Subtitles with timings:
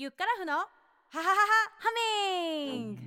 [0.00, 0.64] ユッカラフのハ
[1.10, 1.34] ハハハ
[1.76, 1.90] ハ
[2.64, 3.00] ミング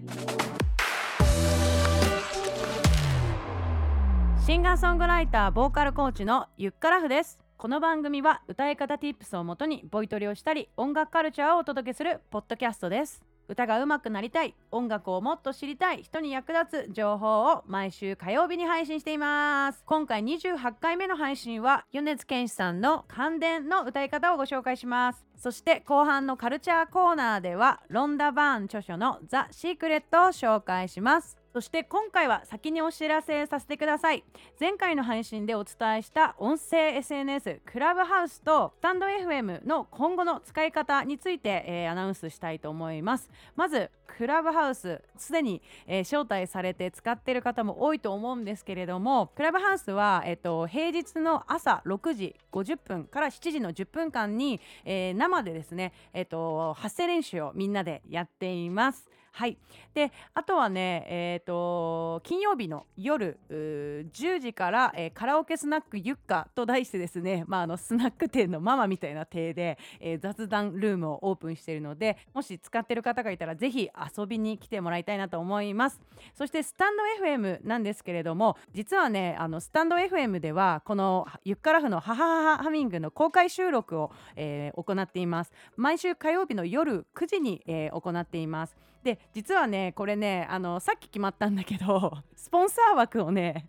[4.46, 7.40] シンガーソングライターボーカルコーチのユッカラフです。
[7.58, 13.24] この番組は歌い方 Tips をもとにボイトレをしたり音楽カルチャーをお届けするポッドキャストです。
[13.48, 19.84] 歌が上手くなりたい音楽をもっと知りたい人に役立つ情報を毎週火曜日に配信しています。
[19.86, 25.26] 今回28回目の配信は米津玄師さんの感電の歌い方をご紹介します。
[25.36, 31.43] そして後半のカルチャーコーナーではロンダ・バーン著書のザ・シークレットを紹介します。
[31.54, 34.24] そして今回は先にお知らせさせてください。
[34.60, 43.30] 前回の配信でお伝えした音声 SNS クラブハウスとスタンド FM の今後の使い方について、えー、アナウンスしたいと思います。
[43.56, 59.08] まずクラブハウスすでに、えー、招待されて使っている方も多いと思うんですけれどもクラブハウスは、えーと、平日の朝6時50分から7時の10分間に、えー、生でですね、えーと発声練習をみんなでやっています。
[59.36, 59.58] はい。
[59.96, 76.00] であとはねえ、ー、と金曜日の夜10時から、えー、カラオケスナックゆっかと題してですね、まあ、あのスナック店のママみたいな体で、えー、雑談ルームをオープンしているのでもし使ってる方がいたらぜひ遊びに来てもらいたいなと思います。
[76.36, 85.52] そしてスタンド FM なんですけれども実はねあのスタンド FM ではこのゆっからふのハハハハミングの公開収録を、えー、行っています。
[85.76, 88.76] 毎週火曜日の夜9時に、えー、行っています。
[89.04, 93.68] で実はねこれねあのさっき決まっったんだけどスポンサー枠をね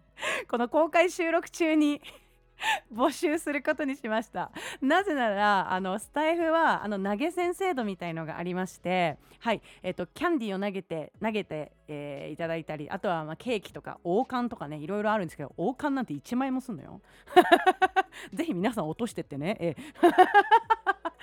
[0.49, 2.01] この公開収録中に
[2.95, 4.53] 募集することにしました。
[4.81, 17.01] なぜならあのスタイフはあの投げ銭制度みたいのがありましてはいえっ、とキャンディーを投げて投げて、えー、いただいたりあとはまあケーキとか王冠とかねいろいろあるんですけど王冠なんて1万円もすんのよ。
[18.33, 19.57] ぜひ皆さん落としてってね。
[19.59, 19.77] え。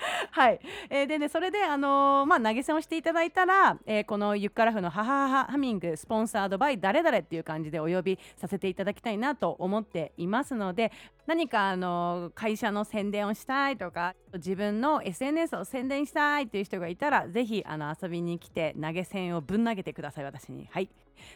[0.31, 10.91] はい、えー、でねそれであのー、まあ投げ銭をしていただいたら、えー、このゆっからふのハハハハミングスポンサードバイ誰々っていう感じでお呼びさせていただきたいなと思っていますので
[11.27, 20.67] 何かあの会社の宣伝をしたいとか自分の SNS を宣伝したいっていう人がいたらぜひあの遊びに来て投げ銭をぶん投げてください私に。
[20.71, 20.89] はい。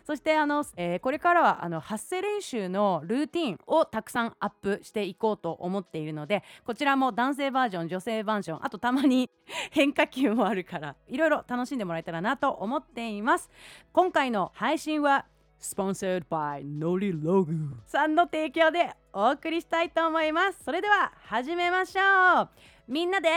[0.05, 9.29] そしてあの、えー、これからはあの発声練習のルーティンをたくさんアップしていこうと思っているのでこちらも男性バージョン女性バージョンあとたまに
[9.71, 13.49] 変化球もあるからいろいろ楽しんでもらえたらなと思っています。
[13.91, 15.25] 今回の配信は
[15.59, 17.53] スポンサードバイノリログ。
[17.85, 20.63] さんの提供でお送りしたいと思います。
[20.63, 22.49] それでは始めましょう。
[22.87, 23.29] みんなで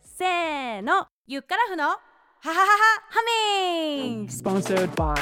[0.00, 1.08] せーの。
[1.26, 1.96] ゆっからふの
[2.46, 2.74] ハハハハ
[3.08, 5.16] ハミン Sponsored by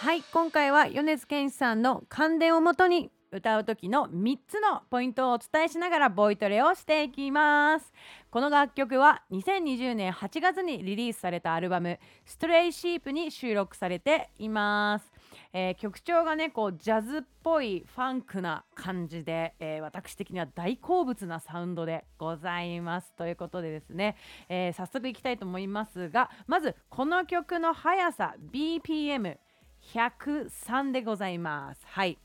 [0.00, 7.92] はい今回は米津玄師さんの感電をもとに歌う時の3つのポイントをお伝えしながらボイトレをしていきます。
[8.30, 15.09] この楽曲は2020年8月にリリースされたアルバム「ストレイシープに収録されています
[15.52, 24.16] えー、曲調がねこうジャズっぽいファンクな感じで、えー、私的には大好物なサウンドでございますということでですね、
[24.48, 31.80] えー、早速いきたいと思いますがまずこの曲の速さ BPM103 でございます。
[31.84, 32.16] はい。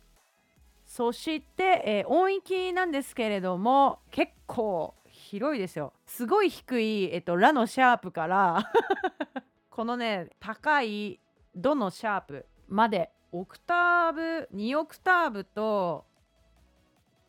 [0.85, 5.93] そして、えー、音域なんですけれども結構広いですよ。
[6.05, 8.71] すごい低い、えっと、ラのシャープから
[9.71, 11.19] このね高い
[11.55, 16.05] ドのシャープまでオクターブ2オクターブと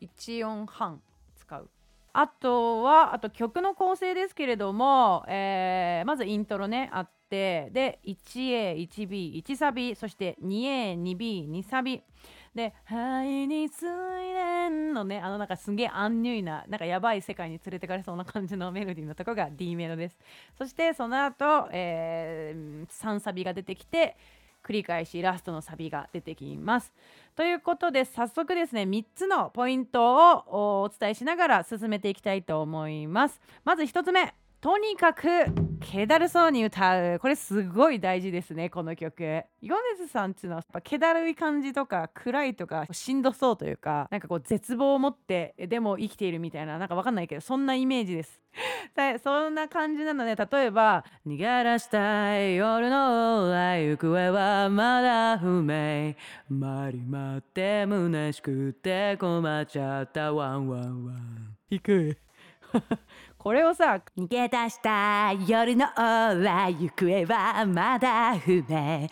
[0.01, 1.01] 1音半
[1.35, 1.69] 使う。
[2.13, 12.01] あとはあと曲の構成ですけれども、えー、まずイントロねあってで 1A1B1 サビそして 2A2B2 サビ。
[12.55, 20.17] で「肺に水蓮」のねあのなんかすげえアンニュイななんかやばい世界に連れてかれそうな感じのメロディーのとこが D メロです。
[20.57, 24.15] そしてその後、えー、3サビが出てきて
[24.63, 26.93] 繰り返しラストのサビが出てきます。
[27.35, 33.39] ということで早速ですね3つのポイントをお伝えしながら進めていきたいと思います。
[33.63, 35.27] まず1つ目とにかく
[35.79, 39.23] 気だるそうに歌うこれすごい大事ですねこの曲。
[39.61, 48.41] 米津さんっていうのはやっぱ気だるい感じとか暗いとかしんどそうというかなんかこう絶望を持ってでも生きているみたいななんかわかんないけどそんなイメージです。
[49.23, 56.15] そんな感じなので例えば「逃げ出したい夜の行方はまだ不明」
[56.49, 60.33] 「回り回って虚しくて困っちゃった。
[60.33, 62.17] ワンワンワン」低い
[63.47, 68.65] これをさ逃げ出した夜の往来行方はまだ不明。
[68.67, 69.09] 回り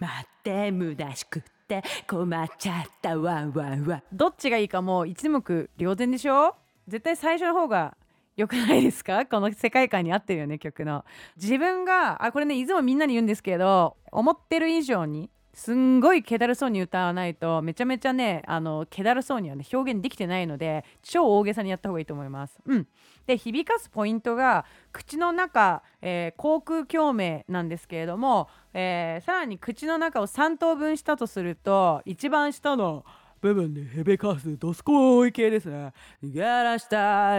[0.00, 3.16] 回って虚しくって困っちゃった。
[3.16, 6.56] ワンワンワンどっちがいいかもう一目瞭然でしょ
[6.88, 7.96] 絶対最初の方が
[8.36, 9.24] よくないですか？
[9.24, 11.04] この世界観に合ってるよね曲の。
[11.36, 22.58] 自分があこれねいつもみんなに言うんですけど思ってる以上にすんごい気だるそうに歌わないとめちゃめちゃねあの気だるそうにはね表現できてないので超大げさにやった方がいいと思います。
[22.66, 22.86] うん、
[23.26, 33.04] で響かすポイントが口の中、えー、口腔共鳴なんですけれども、えー、さらに口の中を3等分したとすると一番下の
[33.44, 35.92] 「部分でヘベカスドスコイ系ですね。
[36.24, 37.36] ガラした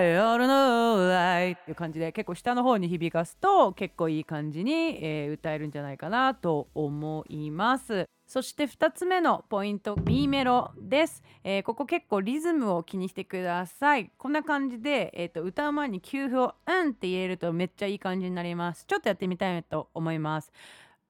[1.45, 8.05] ライっていう感じで結構下の方に響かすと結構いい感じに、えー、歌えるんじゃないかなと思います。
[8.27, 14.11] そして2つ目のポイント B メロです、えー、ここ結構リズムを気にしてください。
[14.17, 18.85] こんな感じで、えーと、歌う前に給付を「うん」って言えるとめっちゃいい感じになります。
[18.87, 20.51] ちょっとやってみたいと思います。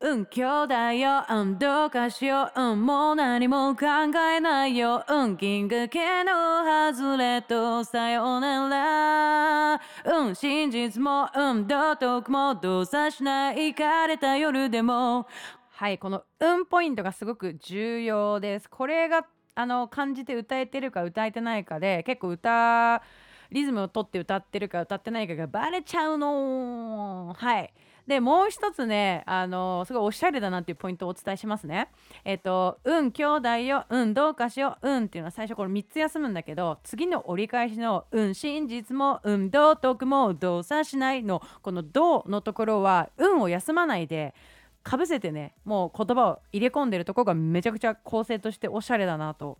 [0.02, 1.26] うん兄弟よ。
[1.30, 2.62] うんどうかしよう。
[2.62, 5.06] うんもう何も考えないよ。
[5.08, 9.25] うん銀河系の外れとさようなら。
[10.06, 15.28] うん真実もうん道徳も動作しないかれた夜でも。
[15.72, 18.69] はいこの「うん」ポイントがすごく重要です。
[18.69, 19.25] これが
[19.56, 23.02] あの感じて歌えてるか歌えてないかで結構歌
[23.52, 27.74] リズムを取って歌ってるか歌ってないかがバレちゃうのはい。
[28.07, 31.90] でもう一つねあのすごいおしゃれだなっていうポイントをお伝えしますね。
[32.24, 44.36] えっ、と「うん兄弟ようんどうかしようん」っていうのは最初これ3つ休むんだけど次の折り返しの「うん真実もうん道徳も動作しない」のこの「どう」のところは「うん」を休まないで
[44.84, 49.58] かぶせてねもう言葉を入れ込んでるとこがめちゃくちゃ構成としておしゃれだなと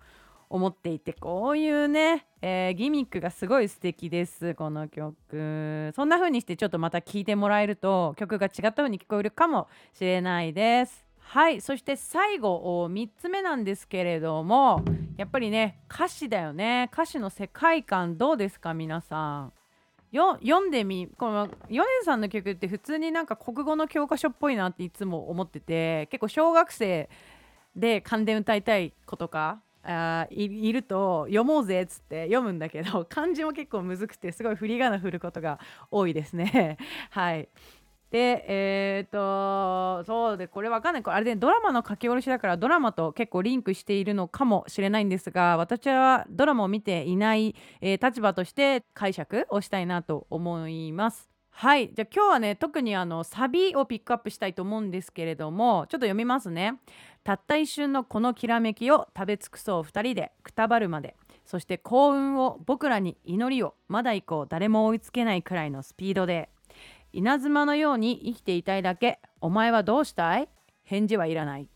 [0.50, 5.92] 思っていてこういうね、えー、ギミックがすごい素敵ですこの曲。
[5.96, 11.06] そんな風にしてちょっとまた聴いてもらえると曲が違った風に聞こえるかもしれないです。
[11.20, 14.84] はいそして最後3つ目なんですけれども
[15.18, 16.90] やっぱりね歌詞だよね。
[16.94, 19.54] 歌詞の世界観どうですか皆さん。
[20.12, 27.10] よ読んでみこの米津さんの曲って普通になんか国語の教科書っぽいなっていつも思ってて結構小学生
[27.76, 35.60] で関電歌いたい子とかあいると読もうぜっつって読むんだけど 漢字も結構むずくてすごい振り仮名振ることが
[35.92, 36.78] 多いですね。
[37.12, 37.50] はい。
[38.12, 41.04] でえっ、とそうでこれわかんない。
[41.04, 51.35] これあれでドラマの書き下ろしだからドラマと結構リンクしているのかもしれないんですが私はドラマを見ていない、えー、立場として解釈をしたいなと思います。
[51.58, 51.90] はい。
[51.94, 56.82] じゃあ今日はね特にあのサビをピックアップしたいと思うんですけれどもちょっと読みますね。
[57.24, 61.16] たった一瞬のこのきらめきを食べ尽くそう2人でくたばるまで。
[61.46, 66.50] そして幸運を僕らに祈りをまだ行こう誰も追いつけないくらいのスピードで。
[67.14, 69.22] 稲妻のように生きていたいだけ。
[69.40, 70.50] お前はどうしたい？
[70.84, 71.70] 返事はいらない。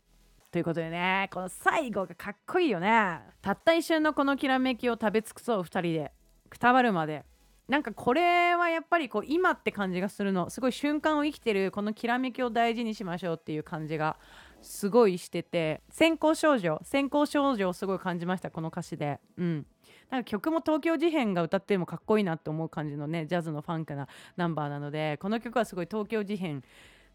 [0.51, 3.21] ということでねこの最後がかっこいいよね。
[3.41, 6.11] たった一瞬のこのきらめきを食べ尽くそう2人で
[6.49, 7.23] くたばるまで。
[7.69, 14.17] なんかこれはやっぱりこう今って感じがするのすごい瞬間を生きてるこのきらめきを大事にしましょうっていう感じが
[14.63, 18.49] すごいしてて先行少女先行少女をすごい感じました。
[18.49, 19.19] この歌詞で。
[19.37, 19.65] うん。
[20.09, 26.63] なんか曲も東京事変が歌ってもかっこいいなって思う感じのねジャズのファンクなナンバーなのでこの曲はすごい東京事変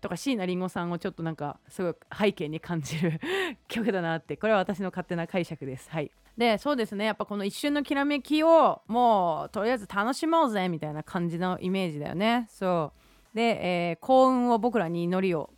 [0.04, 3.18] とか椎名林檎さんをちょっとなんかすごい背景に感じる
[3.68, 5.90] 曲だなってこれは私の勝手な解釈です。
[5.90, 6.10] はい。
[6.36, 7.06] でそうですね。
[7.06, 12.46] やっぱこの一瞬のきらめきをもうとりあえず楽しもうぜみたいな感じのイメージだよね。
[12.50, 12.92] そ
[13.32, 13.36] う。
[13.36, 15.48] で、えー、幸運を僕らに祈りを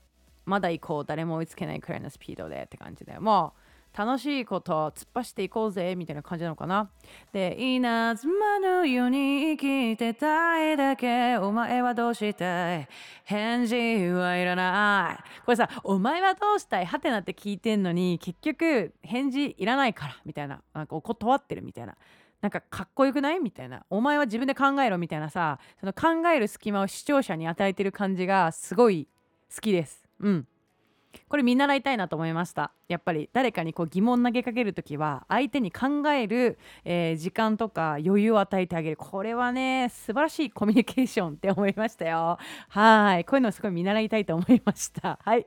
[0.44, 3.60] まだ行こう誰も追いつけないくらいのスピードでって感じでもう
[3.96, 6.90] 楽しいこと突っ走っていこうぜみたいな感じなのかな。
[7.32, 12.88] で稲妻のように生きてたいだけお前はどうしたい？
[13.24, 13.74] 返事
[14.10, 15.42] はいらない。
[15.44, 20.60] これさお前はどうしたいはてなって聞いてんのに結局返事いらないからみたいな。
[20.74, 21.96] なんか断ってるみたいな。
[22.42, 23.82] なんかかっこよくないみたいな。
[23.88, 29.08] お前は自分で考えろみたいなさその考える隙間を視聴者に与えてる感じがすごい
[29.54, 30.04] 好きです。
[30.20, 30.46] うん。
[31.28, 32.72] これ見習いたいなと思いました。
[32.88, 38.96] やっぱり誰かにこう疑問投げかける時は相手に考える、えー、時間とか余裕を与えてあげる。
[38.96, 42.38] これはね素晴らしいコミュニケーションって思いましたよ。
[42.68, 43.24] はい。
[43.24, 45.18] こういうのすごい見習いたいと思いました。
[45.24, 45.46] はい。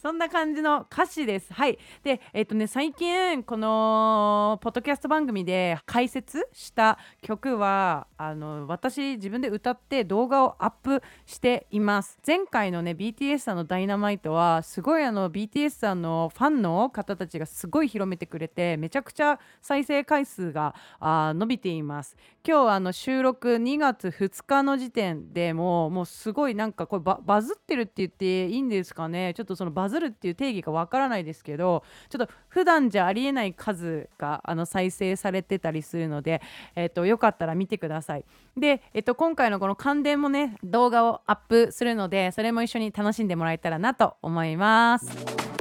[0.00, 1.52] そんな感じの歌詞です。
[1.52, 1.78] はい。
[2.04, 12.20] でえっ、ー、とね最近このポッドキャスト番組で解説した曲はあの私自分で歌って動画をアップしています。
[12.24, 22.16] 前回のね BTS さんの「ダイナマイトはすごいあの BTS さんのファンンの方たちがすごい広めてくれてめちゃくちゃ再生回数があ伸びています。
[22.46, 29.34] 今日あの収録2月2日の時点でももうすごいなんかこれバズってるって言っていいんですかね。
[29.34, 36.40] ちょっとそのバズるっていう定義がわからないですけどちょっと普段じゃありえない数があの再生されてたりするので、
[36.76, 38.24] えー、とよかったら見てください。
[38.56, 45.59] で、えー、と今回のこの関電もね動画をアップするのでそれも一緒に楽しんでもらえたらなと思います。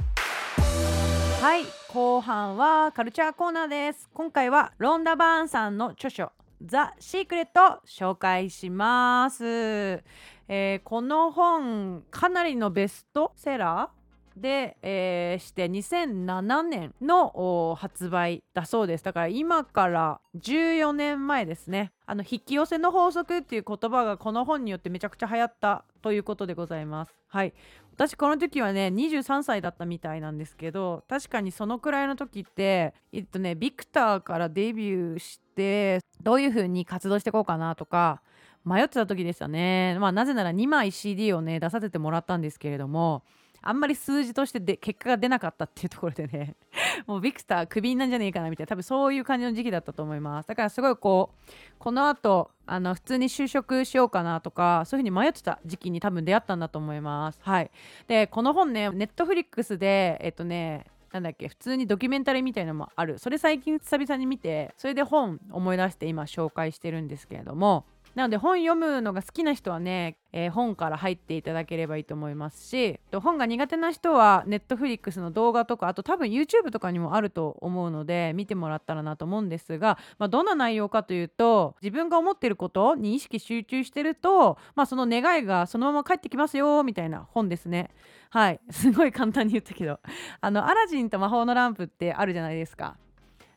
[1.91, 4.08] 後半はカルチャーコーナーです。
[4.13, 6.31] 今回はロンダ・バーンさんの著書
[6.63, 19.03] ザ・シークレット紹介します、えー、この本かなりのベストセラーで、えー、して2007年の発売だそうです。
[19.03, 21.91] だから今から14年前ですね。
[22.05, 27.15] あの引き寄せの法則っていう言葉がこの本によってめちゃくちゃ流行ったということでございます。
[27.27, 27.53] はい。
[28.00, 38.22] 私この時はね23歳だったみたいなんですけど確かにそのくらいの時ってえっとねビクターからデビューしてどういう風に活動していこうかなとか
[38.63, 39.98] 迷ってた時でしたね。
[40.00, 43.24] まあなぜなら2枚 CD をね出させてもらったんですけれども
[43.62, 46.56] あんまり数字としてで結果が出なかったっていうところでね
[47.08, 50.48] もうビクタークビになんじゃねえかなみたいな多分そういう感じの時期だったと思います。
[50.48, 57.39] だからすごいこうこのあとあの普通に就職しようかなとかそういう風に迷ってた時期に多分出会ったんだと思います。
[57.42, 57.72] はい。
[58.08, 63.18] でこの本ねネットフリックスでえっとねなんだっけ普通にドキュメンタリーみたいなのもある。
[63.18, 67.86] それ最近久々に見てそれで本思い出して今紹介してるんですけれども
[68.19, 87.89] なので本読むのが好きな人はね、えー、本から入っていただければいいと思いますし本が苦手な人は Netflix の動画とかあと多分 YouTube とかにもあると思うので見てもらったらなと思うんですが、まあ、どんな内容かというと自分が思ってることに意識集中してると、まあ、その願いがそのまま返ってきますよみたいな本ですね。
[88.31, 90.01] はいすごい簡単に言ったけど
[90.41, 92.97] あのアラジンと魔法のランプってあるじゃないですか。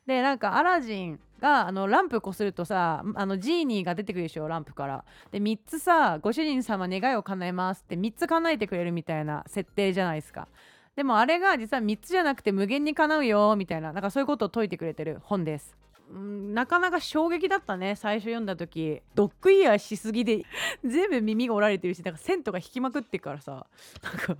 [0.06, 5.04] でなんかアラジンがあのランプこするとさあのジーニーが出てくるでしょランプから。
[5.32, 10.48] で3つさご主人様願いを叶えますって3つ叶えてくれるみたいな設定じゃないですか。
[10.94, 13.92] でもあれが実は3つじゃなくて無限に叶うよみたいな。
[13.92, 15.76] なんかそういうことを説いてくれてる本です。
[16.10, 19.02] なかなか衝撃だったね最初読んだ時。
[19.14, 20.44] ドッグイヤーしすぎで
[20.84, 23.66] 全部耳が折られてるしなんか線とか引きまくってからさ。
[24.02, 24.36] なんか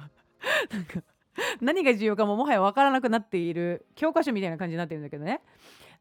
[0.71, 1.03] なんか
[1.61, 5.41] 何が重要かももはや分からなくなっている教科書みたいな感じになってるんだけどね。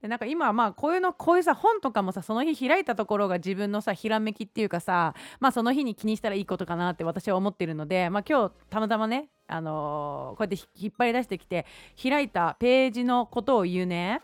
[0.01, 11.65] でなんか今まあこういうのこういうさ本とかもさその日開いたところが自分のさひらめきっていうかさまあその日に気にしたらいいことかなって私は思ってるのでまあ今日たまたまねあのー、こうやって引っ張り出してきて
[12.01, 14.22] 開いたページのことを言うね。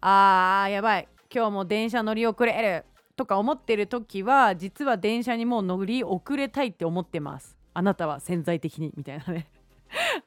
[0.00, 1.08] あーやばい。
[1.32, 2.84] 今日も電車乗り遅れる。
[3.16, 7.58] とか思ってる時は実は電車にもう乗り遅れたいって思ってます。
[7.74, 8.92] あなたは潜在的に。
[8.96, 9.50] みたいなね。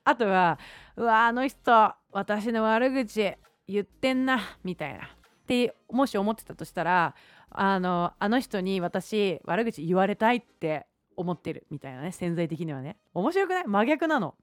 [0.04, 0.60] あとは
[0.98, 3.34] うわあの人私の悪口。
[3.68, 5.06] 言ってんなみたいな。
[5.06, 7.16] ってもし思ってたとしたら
[7.50, 12.98] あのあの人に私悪口言われたいって思ってるみたいなね潜在的にはね。
[13.14, 13.68] 面白くない？
[13.68, 14.36] 真逆なの。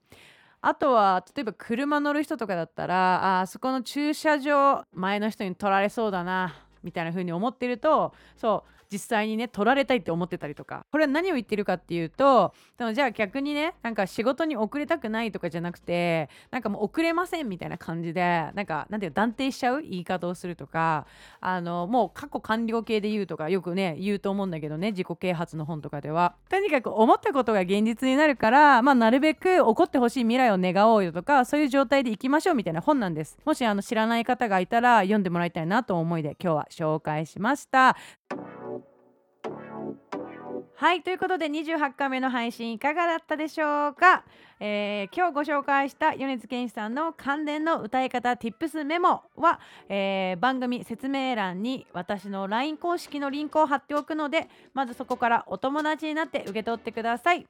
[0.61, 6.53] あとは例えば車乗る人とかだったらあそこの駐車場前の人に取られそうだな。
[6.83, 10.85] みたいな風に思ってるとそう実際にね取られたいって思ってたりとか。
[10.91, 21.05] これは何を言ってるかっていうとでもじゃあ逆にねなんか仕事に遅れたくないとかじゃなくてなんかもう遅れませんみたいな感じでなんかなんていう断定しちゃう言い方をするとか
[21.39, 26.35] あのもう過去完了形で言うとかよくね言うと思うんだけどね自己啓発の本とかでは。
[26.49, 33.37] とにかく思ったことが現実になるからまあなるべく起こってほしい未来を願おうよとかそういう状態でいきましょうみたいな本なんです。
[33.45, 37.95] もしあの知らない方がいたら読んでもらいたいなと思いで今日は紹介しました。
[40.81, 44.23] はいということで28回目の配信いかがだったでしょうか、
[44.59, 49.59] えー、今日ご紹介した米津玄師さんの関連の歌い方 Tips メモは、
[49.89, 57.45] えー、番組説明欄に私の LINE 公式のリンクを貼っておくのでまずそこからお友達になって受け取ってください。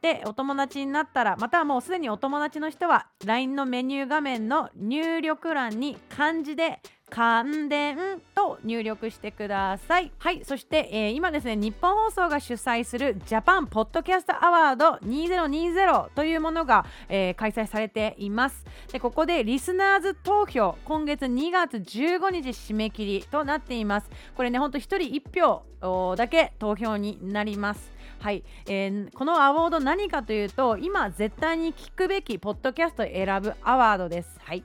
[0.00, 6.80] でお友達になったらまたはもうすでにお友達の人は LINE のメニュー画面の入力欄に漢字で
[7.10, 10.12] 関電と入力してください。
[10.18, 18.64] はいそして、えー、今ですね日本放送が主催するジャパンポッドキャストアワード2020というものが、えー、開催されています。
[18.92, 24.10] でここでリスナーズ投票今月2月15日締め切りとなっています。
[24.36, 27.97] これねほんと1人1票だけ投票になります。
[28.20, 34.38] はい、えー、このアワード何かというと今絶対に聞くべきポッドキャスト選ぶアワードです。
[34.42, 34.64] はい、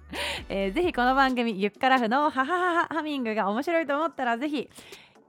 [0.50, 4.70] えー、ぜひこの番組ゆっからふのハハハハハミングが面白いと思ったらぜひ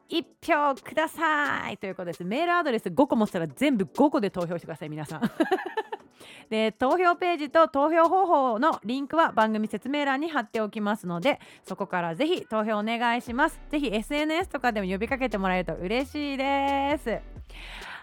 [0.09, 1.77] 1票ください。
[1.79, 2.25] ということです。
[2.25, 5.21] メールアドレス5個持ったら全部5個で投票してください皆さん。
[6.49, 13.61] で投票ページと投票方法のリンクは番組説明欄に貼っておきますのでそこからぜひ投票お願いします。
[13.71, 17.19] ぜひ SNS とかでも呼びかけてもらえると嬉しいです。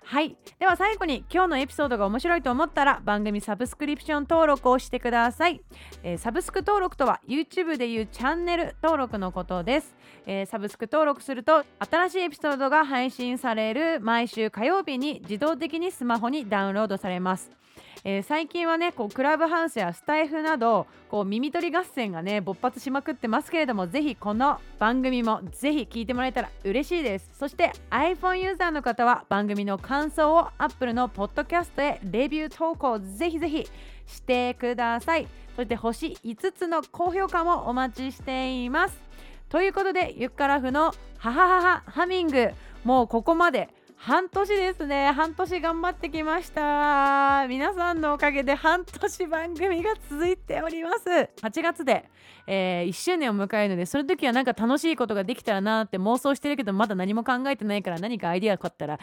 [0.04, 0.36] はい。
[0.60, 5.62] では最後に今日のエピソードが面白いと思ったら番組サブスクリプション登録をしてください、
[6.04, 17.61] えー、サブスク登録とは YouTube でいうチャンネル登録のことです、えー、サブスク登録すると新しいエピソードが配信される毎週火曜日に自動的にスマホにダウンロードされます。
[18.04, 27.30] えー、最近はねこうクラブハウスやスタイフなどこう耳取り合戦がね勃発しまくってますけれどもぜひこの番組もぜひ聞いてもらえたら嬉しいです。
[27.38, 33.68] そして iPhone ユーザーの方は番組の感想を Apple のポッドキャストへレビュー投稿ぜひぜひ
[34.08, 35.28] してください。
[35.56, 39.02] そして星5つの高評価もお待ちしています。
[39.50, 42.52] ということでゆっからふのハハハハハミング
[42.86, 43.70] もうここまで
[44.04, 45.12] 半年ですね。
[45.12, 47.46] 半年頑張ってきました。
[47.48, 51.08] 皆さんのおかげで半年番組が続いております。
[51.40, 52.10] 8月で、
[52.48, 59.00] えー、1周年を迎えるのでその時はなんか楽しいことができたらなって妄想してるけどまだ何も考えてないから何かアイディアがあったら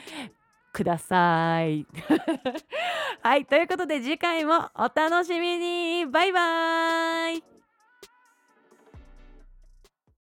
[0.73, 1.87] ください。
[3.23, 6.07] はいということで次回もお楽しみに。
[6.07, 7.58] バイバーイ。